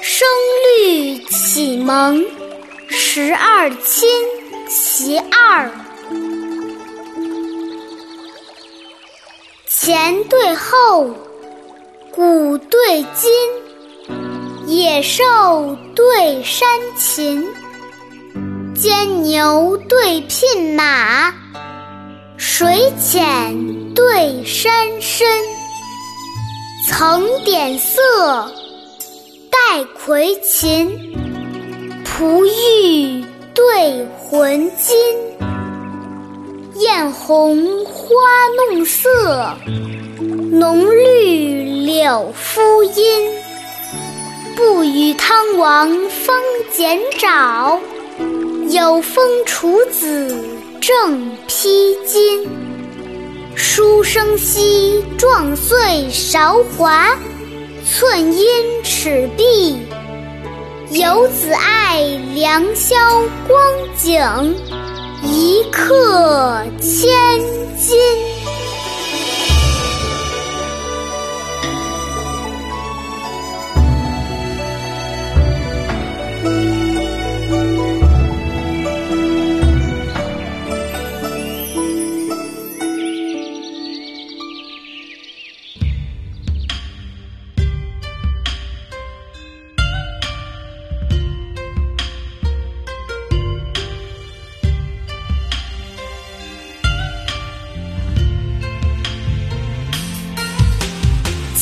[0.00, 0.28] 声
[0.78, 2.24] 律启蒙
[2.88, 4.08] 十二亲
[4.68, 5.70] 其二，
[9.68, 11.10] 前对后，
[12.10, 13.30] 古对今，
[14.66, 17.46] 野兽对山禽，
[18.74, 21.32] 牵牛对聘马，
[22.36, 25.26] 水浅对山深，
[26.88, 28.50] 层点色。
[29.50, 30.90] 戴魁琴，
[32.04, 34.96] 璞玉对浑金，
[36.80, 38.14] 艳红花
[38.72, 39.56] 弄色，
[40.50, 43.30] 浓绿柳敷阴。
[44.56, 46.36] 不与汤王方
[46.72, 47.78] 剪沼，
[48.70, 50.34] 有风楚子
[50.80, 52.46] 正披巾。
[53.54, 57.08] 书生兮壮岁韶华。
[57.86, 58.46] 寸阴
[58.82, 59.76] 尺璧，
[60.90, 62.00] 游子爱
[62.34, 62.96] 良宵
[63.46, 63.60] 光
[63.94, 64.18] 景，
[65.22, 67.12] 一刻千
[67.76, 68.33] 金。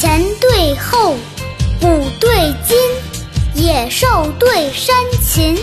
[0.00, 1.14] 前对后，
[1.78, 1.86] 古
[2.18, 2.74] 对今，
[3.62, 5.54] 野兽对山禽，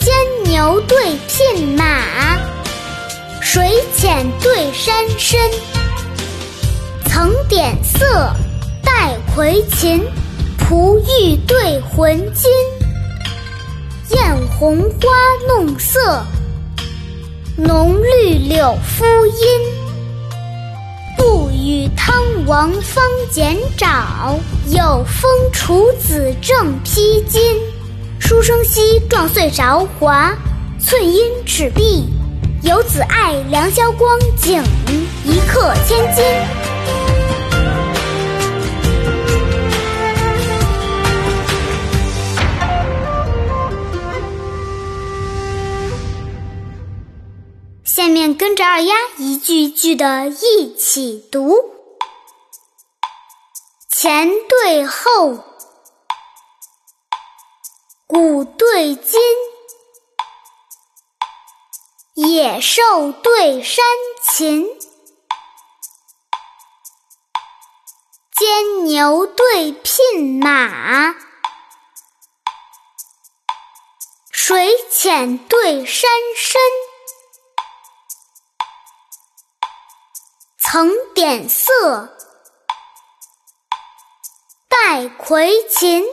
[0.00, 2.36] 牵牛对牝马，
[3.40, 5.38] 水浅对山深，
[7.06, 8.34] 层点色，
[8.82, 10.04] 带葵琴，
[10.58, 12.50] 璞玉对浑金，
[14.18, 15.08] 艳红花
[15.46, 16.26] 弄色，
[17.56, 19.89] 浓绿柳敷阴。
[21.62, 22.16] 与汤
[22.46, 24.34] 王方剪爪，
[24.70, 27.38] 有风楚子正披巾。
[28.18, 30.34] 书生兮壮岁韶华，
[30.78, 32.06] 寸阴尺璧，
[32.62, 34.62] 游子爱良宵光景，
[35.24, 36.24] 一刻千金。
[48.00, 51.54] 下面跟着二丫一句一句的一起读：
[53.90, 55.44] 前对后，
[58.06, 59.20] 古对今，
[62.14, 63.84] 野兽对山
[64.22, 64.66] 禽，
[68.32, 71.16] 牵牛对牝马，
[74.30, 76.58] 水浅对山深。
[80.72, 82.16] 层点色，
[84.68, 86.04] 戴魁琴，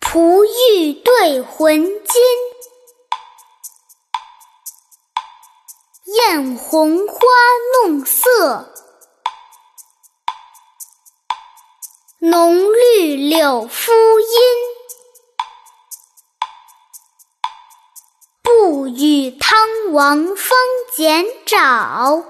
[0.00, 2.22] 璞玉对浑金，
[6.14, 7.14] 艳红花
[7.84, 8.72] 弄色，
[12.20, 14.38] 浓绿柳敷阴。
[18.42, 20.56] 不与汤王方
[20.94, 22.22] 剪爪，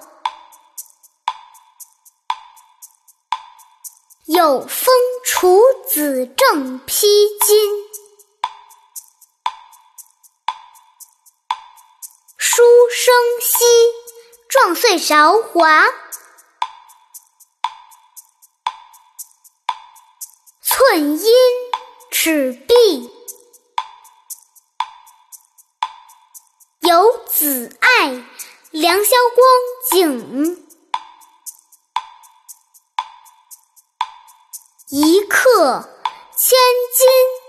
[4.26, 7.08] 有风楚子正披
[7.40, 7.82] 巾。
[12.38, 12.62] 书
[12.94, 13.64] 生兮
[14.48, 15.82] 壮岁韶华，
[20.62, 21.32] 寸阴
[22.12, 23.12] 尺璧。
[26.82, 28.24] 游子爱
[28.72, 29.46] 良宵光
[29.90, 30.64] 景，
[34.88, 35.90] 一刻
[36.34, 36.58] 千
[36.96, 37.41] 金。